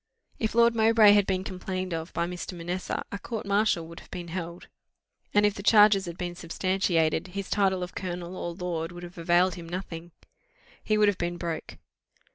If 0.39 0.55
Lord 0.55 0.73
Mowbray 0.75 1.11
had 1.11 1.27
been 1.27 1.43
complained 1.43 1.93
of 1.93 2.11
by 2.11 2.25
Mr. 2.25 2.57
Manessa, 2.57 3.03
a 3.11 3.19
court 3.19 3.45
martial 3.45 3.85
would 3.85 3.99
have 3.99 4.09
been 4.09 4.29
held; 4.29 4.67
and 5.31 5.45
if 5.45 5.53
the 5.53 5.61
charges 5.61 6.07
had 6.07 6.17
been 6.17 6.33
substantiated, 6.33 7.27
his 7.27 7.51
title 7.51 7.83
of 7.83 7.93
colonel 7.93 8.35
or 8.35 8.53
lord 8.53 8.91
would 8.91 9.03
have 9.03 9.19
availed 9.19 9.53
him 9.53 9.69
nothing 9.69 10.09
he 10.83 10.97
would 10.97 11.07
have 11.07 11.19
been 11.19 11.37
broke. 11.37 11.77